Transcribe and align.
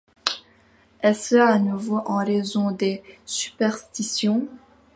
Est-ce 1.03 1.35
à 1.35 1.59
nouveau 1.59 1.97
en 2.07 2.25
raison 2.25 2.71
des 2.71 3.03
superstitions? 3.23 4.47